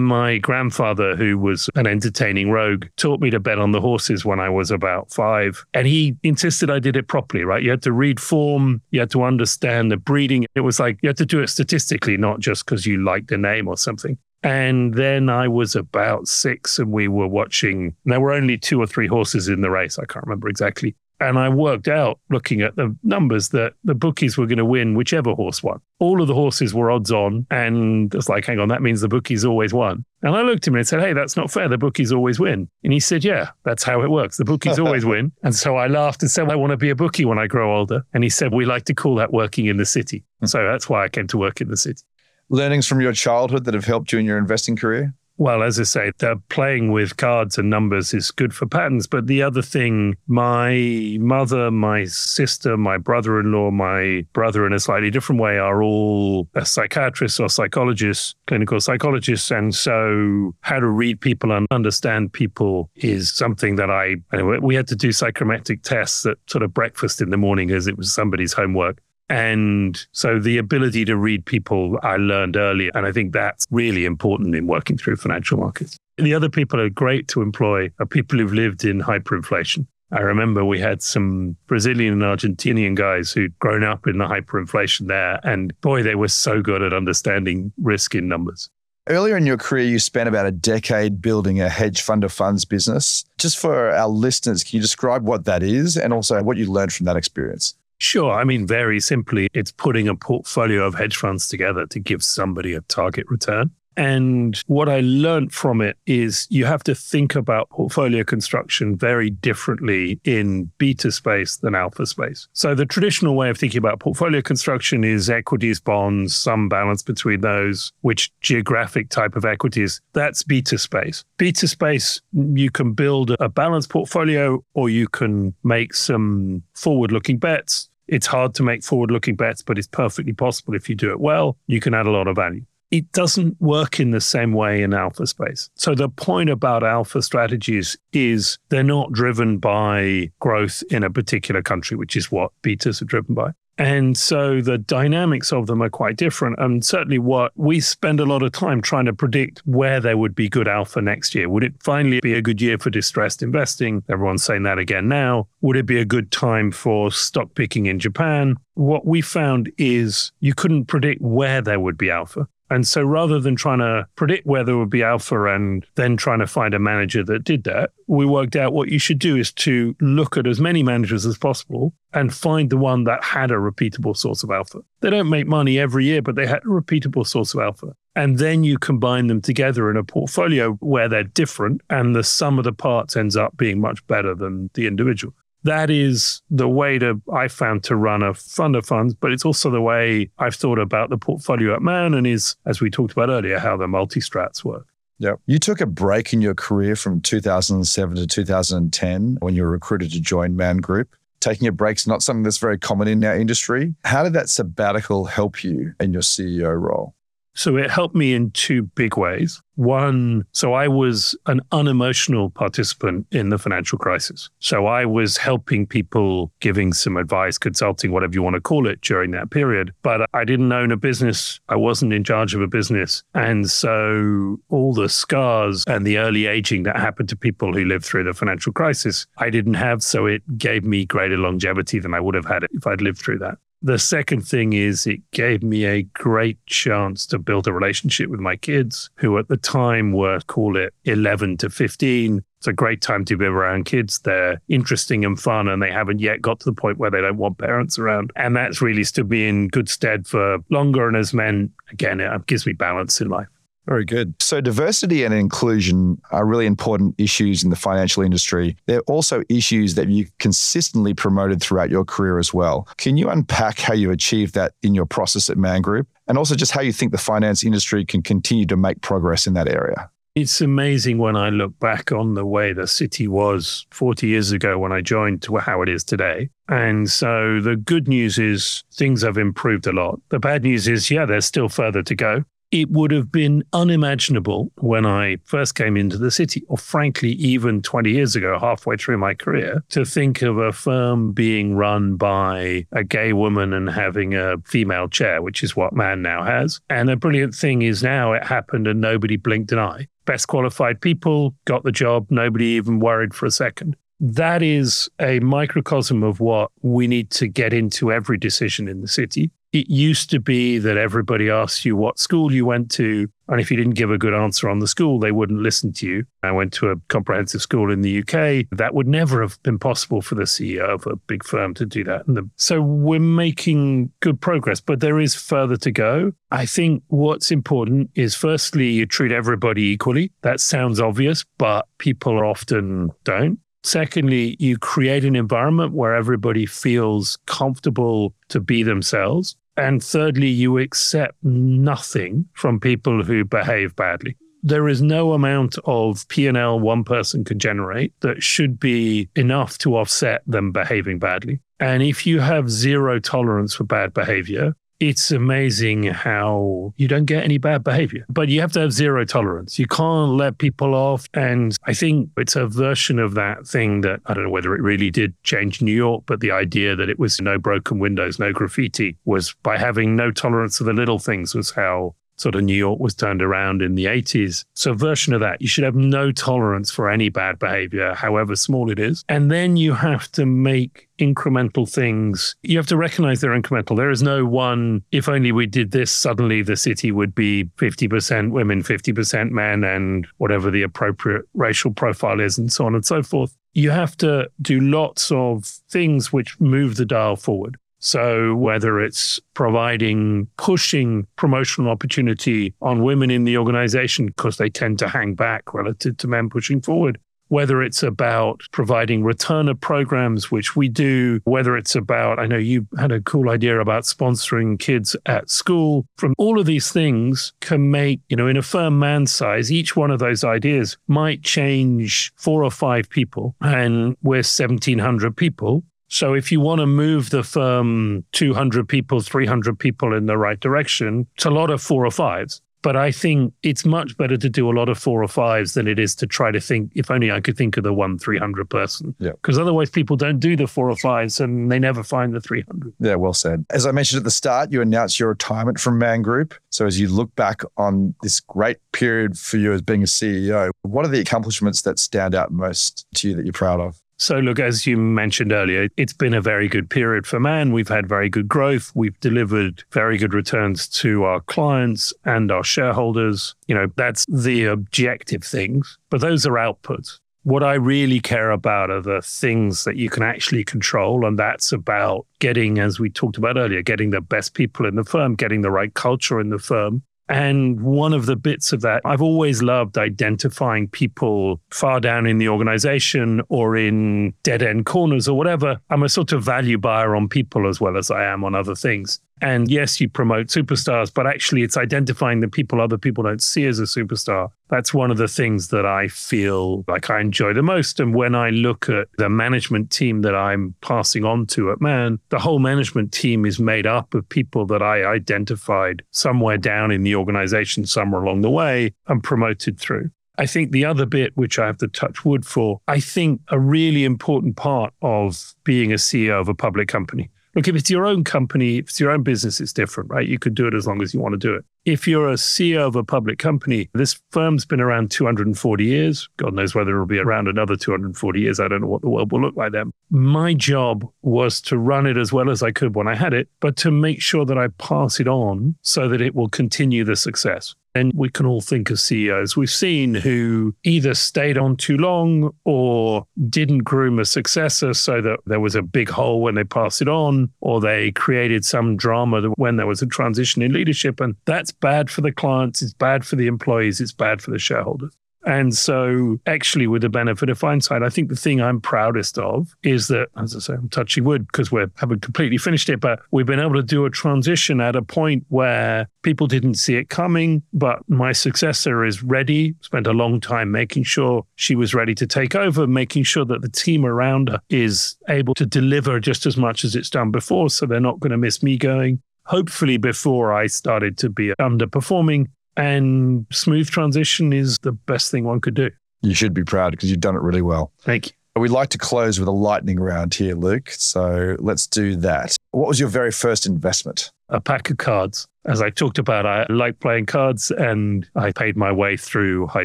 [0.00, 4.40] my grandfather, who was an entertaining rogue, taught me to bet on the horses when
[4.40, 5.64] I was about five.
[5.72, 7.62] And he insisted I did it properly, right?
[7.62, 10.44] You had to read form, you had to understand the breeding.
[10.54, 13.38] It was like you had to do it statistically, not just because you liked the
[13.38, 14.18] name or something.
[14.42, 17.96] And then I was about six and we were watching.
[18.04, 19.98] There were only two or three horses in the race.
[19.98, 20.94] I can't remember exactly.
[21.20, 24.94] And I worked out, looking at the numbers, that the bookies were going to win
[24.94, 25.80] whichever horse won.
[25.98, 27.46] All of the horses were odds on.
[27.50, 30.04] And it's like, hang on, that means the bookies always won.
[30.22, 31.68] And I looked at him and said, hey, that's not fair.
[31.68, 32.68] The bookies always win.
[32.84, 34.36] And he said, yeah, that's how it works.
[34.36, 35.32] The bookies always win.
[35.42, 37.76] And so I laughed and said, I want to be a bookie when I grow
[37.76, 38.02] older.
[38.14, 40.24] And he said, we like to call that working in the city.
[40.40, 40.46] Hmm.
[40.46, 42.02] so that's why I came to work in the city.
[42.50, 45.14] Learnings from your childhood that have helped you in your investing career?
[45.40, 46.10] Well, as I say,
[46.48, 49.06] playing with cards and numbers is good for patterns.
[49.06, 54.72] But the other thing, my mother, my sister, my brother in law, my brother in
[54.72, 59.52] a slightly different way are all psychiatrists or psychologists, clinical psychologists.
[59.52, 64.74] And so how to read people and understand people is something that I, anyway, we
[64.74, 68.12] had to do psychometric tests at sort of breakfast in the morning as it was
[68.12, 69.00] somebody's homework.
[69.28, 72.90] And so the ability to read people I learned early.
[72.94, 75.96] And I think that's really important in working through financial markets.
[76.16, 79.86] The other people are great to employ are people who've lived in hyperinflation.
[80.10, 85.06] I remember we had some Brazilian and Argentinian guys who'd grown up in the hyperinflation
[85.06, 85.38] there.
[85.44, 88.70] And boy, they were so good at understanding risk in numbers.
[89.08, 92.64] Earlier in your career, you spent about a decade building a hedge fund of funds
[92.64, 93.24] business.
[93.38, 96.92] Just for our listeners, can you describe what that is and also what you learned
[96.92, 97.74] from that experience?
[97.98, 98.32] Sure.
[98.32, 102.74] I mean, very simply, it's putting a portfolio of hedge funds together to give somebody
[102.74, 103.70] a target return.
[103.98, 109.28] And what I learned from it is you have to think about portfolio construction very
[109.28, 112.46] differently in beta space than alpha space.
[112.52, 117.40] So the traditional way of thinking about portfolio construction is equities, bonds, some balance between
[117.40, 121.24] those, which geographic type of equities, that's beta space.
[121.36, 127.38] Beta space, you can build a balanced portfolio or you can make some forward looking
[127.38, 131.10] bets It's hard to make forward looking bets, but it's perfectly possible if you do
[131.10, 134.52] it well, you can add a lot of value it doesn't work in the same
[134.52, 135.70] way in alpha space.
[135.74, 141.62] So the point about alpha strategies is they're not driven by growth in a particular
[141.62, 143.52] country, which is what betas are driven by.
[143.80, 146.58] And so the dynamics of them are quite different.
[146.58, 150.34] And certainly what we spend a lot of time trying to predict where there would
[150.34, 151.48] be good alpha next year.
[151.48, 154.02] Would it finally be a good year for distressed investing?
[154.08, 155.46] Everyone's saying that again now.
[155.60, 158.56] Would it be a good time for stock picking in Japan?
[158.74, 162.48] What we found is you couldn't predict where there would be alpha.
[162.70, 166.40] And so rather than trying to predict where there would be alpha and then trying
[166.40, 169.52] to find a manager that did that, we worked out what you should do is
[169.52, 173.54] to look at as many managers as possible and find the one that had a
[173.54, 174.80] repeatable source of alpha.
[175.00, 177.94] They don't make money every year, but they had a repeatable source of alpha.
[178.14, 182.58] And then you combine them together in a portfolio where they're different and the sum
[182.58, 186.98] of the parts ends up being much better than the individual that is the way
[186.98, 190.54] to I found to run a fund of funds, but it's also the way I've
[190.54, 193.88] thought about the portfolio at Man and is, as we talked about earlier, how the
[193.88, 194.86] multi-strats work.
[195.18, 195.34] Yeah.
[195.46, 200.12] You took a break in your career from 2007 to 2010 when you were recruited
[200.12, 201.16] to join Man Group.
[201.40, 203.94] Taking a break is not something that's very common in our industry.
[204.04, 207.14] How did that sabbatical help you in your CEO role?
[207.54, 209.60] So it helped me in two big ways.
[209.74, 214.50] One, so I was an unemotional participant in the financial crisis.
[214.58, 219.00] So I was helping people, giving some advice, consulting, whatever you want to call it
[219.00, 219.92] during that period.
[220.02, 221.60] But I didn't own a business.
[221.68, 223.22] I wasn't in charge of a business.
[223.34, 228.04] And so all the scars and the early aging that happened to people who lived
[228.04, 230.02] through the financial crisis, I didn't have.
[230.02, 233.38] So it gave me greater longevity than I would have had if I'd lived through
[233.38, 233.58] that.
[233.80, 238.40] The second thing is it gave me a great chance to build a relationship with
[238.40, 242.42] my kids, who at the time were, call it 11 to 15.
[242.58, 244.18] It's a great time to be around kids.
[244.18, 247.36] They're interesting and fun, and they haven't yet got to the point where they don't
[247.36, 248.32] want parents around.
[248.34, 251.06] And that's really stood me in good stead for longer.
[251.06, 253.46] And as men, again, it gives me balance in life.
[253.88, 254.34] Very good.
[254.42, 258.76] So, diversity and inclusion are really important issues in the financial industry.
[258.84, 262.86] They're also issues that you consistently promoted throughout your career as well.
[262.98, 266.54] Can you unpack how you achieved that in your process at Man Group and also
[266.54, 270.10] just how you think the finance industry can continue to make progress in that area?
[270.34, 274.78] It's amazing when I look back on the way the city was 40 years ago
[274.78, 276.50] when I joined to how it is today.
[276.68, 280.20] And so the good news is things have improved a lot.
[280.28, 284.70] The bad news is, yeah, there's still further to go it would have been unimaginable
[284.76, 289.18] when I first came into the city, or frankly, even 20 years ago, halfway through
[289.18, 294.34] my career, to think of a firm being run by a gay woman and having
[294.34, 296.80] a female chair, which is what Man now has.
[296.90, 300.08] And the brilliant thing is now it happened and nobody blinked an eye.
[300.26, 305.38] Best qualified people got the job, nobody even worried for a second that is a
[305.40, 310.30] microcosm of what we need to get into every decision in the city it used
[310.30, 313.28] to be that everybody asked you what school you went to.
[313.48, 316.06] And if you didn't give a good answer on the school, they wouldn't listen to
[316.06, 316.24] you.
[316.42, 318.66] I went to a comprehensive school in the UK.
[318.76, 322.04] That would never have been possible for the CEO of a big firm to do
[322.04, 322.24] that.
[322.56, 326.32] So we're making good progress, but there is further to go.
[326.50, 330.30] I think what's important is firstly, you treat everybody equally.
[330.42, 333.58] That sounds obvious, but people often don't.
[333.88, 339.56] Secondly, you create an environment where everybody feels comfortable to be themselves.
[339.78, 344.36] And thirdly, you accept nothing from people who behave badly.
[344.62, 349.96] There is no amount of P&L one person can generate that should be enough to
[349.96, 351.58] offset them behaving badly.
[351.80, 357.44] And if you have zero tolerance for bad behavior, it's amazing how you don't get
[357.44, 359.78] any bad behavior, but you have to have zero tolerance.
[359.78, 361.28] You can't let people off.
[361.34, 364.82] And I think it's a version of that thing that I don't know whether it
[364.82, 368.52] really did change New York, but the idea that it was no broken windows, no
[368.52, 372.74] graffiti was by having no tolerance of the little things was how sort of New
[372.74, 374.64] York was turned around in the 80s.
[374.74, 378.90] So, version of that, you should have no tolerance for any bad behavior, however small
[378.90, 379.24] it is.
[379.28, 382.56] And then you have to make incremental things.
[382.62, 383.96] You have to recognize they're incremental.
[383.96, 388.50] There is no one, if only we did this, suddenly the city would be 50%
[388.50, 393.22] women, 50% men, and whatever the appropriate racial profile is, and so on and so
[393.22, 393.56] forth.
[393.74, 397.76] You have to do lots of things which move the dial forward.
[397.98, 404.98] So whether it's providing, pushing promotional opportunity on women in the organization because they tend
[405.00, 410.76] to hang back relative to men pushing forward, whether it's about providing returner programs, which
[410.76, 415.16] we do, whether it's about, I know you had a cool idea about sponsoring kids
[415.26, 416.06] at school.
[416.16, 419.96] From all of these things can make, you know, in a firm man size, each
[419.96, 423.56] one of those ideas might change four or five people.
[423.60, 429.78] And we're 1700 people So if you want to move the firm 200 people, 300
[429.78, 432.60] people in the right direction, it's a lot of four or fives.
[432.80, 435.88] But I think it's much better to do a lot of four or fives than
[435.88, 438.70] it is to try to think, if only I could think of the one 300
[438.70, 439.16] person.
[439.18, 439.32] Yeah.
[439.32, 442.92] Because otherwise people don't do the four or fives and they never find the 300.
[443.00, 443.66] Yeah, well said.
[443.70, 446.54] As I mentioned at the start, you announced your retirement from Man Group.
[446.70, 450.70] So as you look back on this great period for you as being a CEO,
[450.82, 454.00] what are the accomplishments that stand out most to you that you're proud of?
[454.20, 457.72] So, look, as you mentioned earlier, it's been a very good period for Man.
[457.72, 458.90] We've had very good growth.
[458.96, 463.54] We've delivered very good returns to our clients and our shareholders.
[463.68, 467.20] You know, that's the objective things, but those are outputs.
[467.44, 471.24] What I really care about are the things that you can actually control.
[471.24, 475.04] And that's about getting, as we talked about earlier, getting the best people in the
[475.04, 479.02] firm, getting the right culture in the firm, and one of the bits of that,
[479.04, 485.28] I've always loved identifying people far down in the organization or in dead end corners
[485.28, 485.80] or whatever.
[485.90, 488.74] I'm a sort of value buyer on people as well as I am on other
[488.74, 489.20] things.
[489.40, 493.66] And yes, you promote superstars, but actually it's identifying the people other people don't see
[493.66, 494.50] as a superstar.
[494.68, 498.00] That's one of the things that I feel like I enjoy the most.
[498.00, 502.18] And when I look at the management team that I'm passing on to at Man,
[502.28, 507.02] the whole management team is made up of people that I identified somewhere down in
[507.02, 510.10] the organization, somewhere along the way, and promoted through.
[510.36, 513.58] I think the other bit, which I have to touch wood for, I think a
[513.58, 518.06] really important part of being a CEO of a public company Look, if it's your
[518.06, 520.24] own company, if it's your own business, it's different, right?
[520.24, 521.64] You could do it as long as you want to do it.
[521.84, 526.28] If you're a CEO of a public company, this firm's been around 240 years.
[526.36, 528.60] God knows whether it'll be around another 240 years.
[528.60, 529.90] I don't know what the world will look like then.
[530.08, 533.48] My job was to run it as well as I could when I had it,
[533.58, 537.16] but to make sure that I pass it on so that it will continue the
[537.16, 537.74] success.
[537.94, 542.54] And we can all think of CEOs we've seen who either stayed on too long
[542.64, 547.02] or didn't groom a successor so that there was a big hole when they passed
[547.02, 551.20] it on, or they created some drama when there was a transition in leadership.
[551.20, 554.58] And that's bad for the clients, it's bad for the employees, it's bad for the
[554.58, 555.16] shareholders.
[555.48, 559.74] And so, actually, with the benefit of hindsight, I think the thing I'm proudest of
[559.82, 563.20] is that, as I say, I'm touchy wood because we haven't completely finished it, but
[563.30, 567.08] we've been able to do a transition at a point where people didn't see it
[567.08, 567.62] coming.
[567.72, 572.26] But my successor is ready, spent a long time making sure she was ready to
[572.26, 576.58] take over, making sure that the team around her is able to deliver just as
[576.58, 577.70] much as it's done before.
[577.70, 582.48] So they're not going to miss me going hopefully before I started to be underperforming.
[582.78, 585.90] And smooth transition is the best thing one could do.
[586.22, 587.92] You should be proud because you've done it really well.
[588.02, 588.32] Thank you.
[588.60, 590.90] We'd like to close with a lightning round here, Luke.
[590.90, 592.56] So let's do that.
[592.70, 594.30] What was your very first investment?
[594.48, 595.46] A pack of cards.
[595.64, 599.84] As I talked about, I like playing cards and I paid my way through high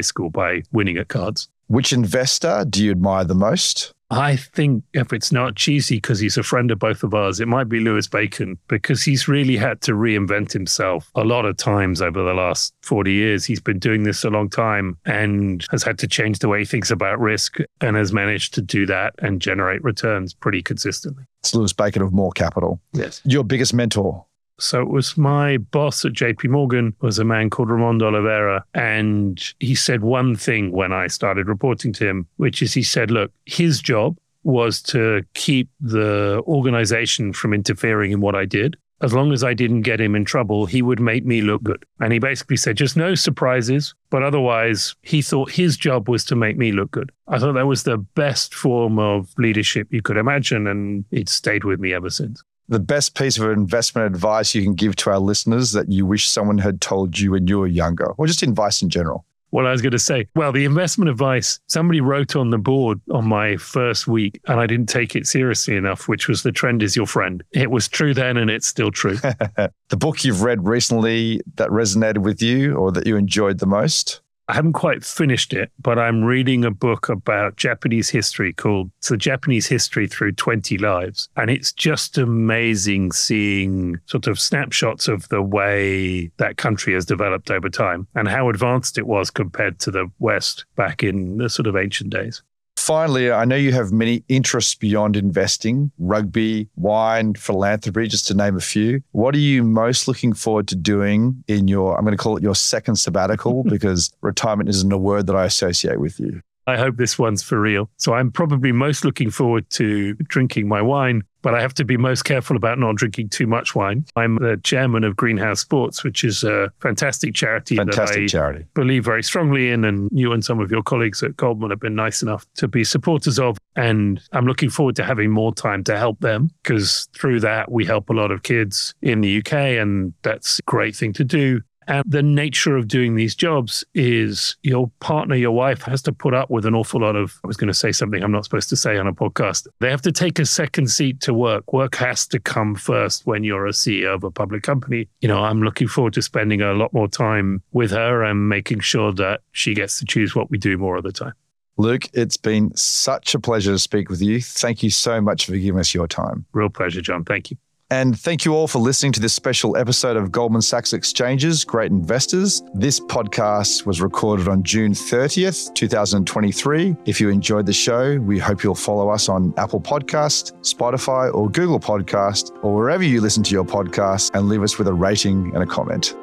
[0.00, 1.48] school by winning at cards.
[1.66, 3.92] Which investor do you admire the most?
[4.10, 7.48] I think if it's not cheesy because he's a friend of both of ours, it
[7.48, 12.02] might be Louis Bacon because he's really had to reinvent himself a lot of times
[12.02, 13.44] over the last 40 years.
[13.44, 16.64] He's been doing this a long time and has had to change the way he
[16.64, 21.24] thinks about risk and has managed to do that and generate returns pretty consistently.
[21.40, 22.80] It's Louis Bacon of Moore Capital.
[22.92, 23.20] Yes.
[23.24, 24.24] Your biggest mentor?
[24.58, 28.64] So it was my boss at JP Morgan was a man called Ramon Oliveira.
[28.74, 33.10] And he said one thing when I started reporting to him, which is he said,
[33.10, 38.76] look, his job was to keep the organization from interfering in what I did.
[39.00, 41.84] As long as I didn't get him in trouble, he would make me look good.
[42.00, 43.92] And he basically said, just no surprises.
[44.08, 47.10] But otherwise, he thought his job was to make me look good.
[47.26, 50.66] I thought that was the best form of leadership you could imagine.
[50.66, 54.74] And it stayed with me ever since the best piece of investment advice you can
[54.74, 58.06] give to our listeners that you wish someone had told you when you were younger,
[58.16, 59.24] or just advice in general?
[59.54, 63.00] Well, I was going to say, well, the investment advice somebody wrote on the board
[63.12, 66.82] on my first week, and I didn't take it seriously enough, which was the trend
[66.82, 67.40] is your friend.
[67.52, 69.14] It was true then, and it's still true.
[69.18, 74.22] the book you've read recently that resonated with you or that you enjoyed the most?
[74.46, 79.16] I haven't quite finished it, but I'm reading a book about Japanese history called the
[79.16, 81.30] Japanese History Through 20 Lives.
[81.36, 87.50] And it's just amazing seeing sort of snapshots of the way that country has developed
[87.50, 91.66] over time and how advanced it was compared to the West back in the sort
[91.66, 92.42] of ancient days.
[92.84, 98.58] Finally, I know you have many interests beyond investing rugby, wine, philanthropy, just to name
[98.58, 99.00] a few.
[99.12, 102.42] What are you most looking forward to doing in your, I'm going to call it
[102.42, 106.42] your second sabbatical because retirement isn't a word that I associate with you?
[106.66, 107.88] I hope this one's for real.
[107.96, 111.98] So I'm probably most looking forward to drinking my wine but I have to be
[111.98, 114.06] most careful about not drinking too much wine.
[114.16, 118.64] I'm the chairman of Greenhouse Sports, which is a fantastic charity Fantastic that I charity.
[118.72, 119.84] believe very strongly in.
[119.84, 122.82] And you and some of your colleagues at Goldman have been nice enough to be
[122.82, 123.58] supporters of.
[123.76, 127.84] And I'm looking forward to having more time to help them because through that, we
[127.84, 129.52] help a lot of kids in the UK.
[129.52, 131.60] And that's a great thing to do.
[131.86, 136.34] And the nature of doing these jobs is your partner, your wife has to put
[136.34, 138.68] up with an awful lot of, I was going to say something I'm not supposed
[138.70, 139.66] to say on a podcast.
[139.80, 141.72] They have to take a second seat to work.
[141.72, 145.08] Work has to come first when you're a CEO of a public company.
[145.20, 148.80] You know, I'm looking forward to spending a lot more time with her and making
[148.80, 151.34] sure that she gets to choose what we do more of the time.
[151.76, 154.40] Luke, it's been such a pleasure to speak with you.
[154.40, 156.46] Thank you so much for giving us your time.
[156.52, 157.24] Real pleasure, John.
[157.24, 157.56] Thank you.
[157.94, 161.92] And thank you all for listening to this special episode of Goldman Sachs Exchanges Great
[161.92, 162.60] Investors.
[162.74, 166.96] This podcast was recorded on June 30th, 2023.
[167.04, 171.48] If you enjoyed the show, we hope you'll follow us on Apple Podcast, Spotify, or
[171.48, 175.54] Google Podcast, or wherever you listen to your podcast, and leave us with a rating
[175.54, 176.16] and a comment.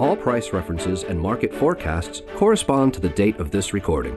[0.00, 4.16] All price references and market forecasts correspond to the date of this recording.